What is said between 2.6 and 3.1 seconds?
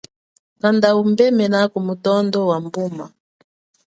mbuma.